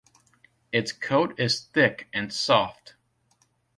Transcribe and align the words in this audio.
Its 0.71 0.91
coat 0.91 1.39
is 1.39 1.59
thick 1.61 2.07
and 2.11 2.33
soft. 2.33 2.95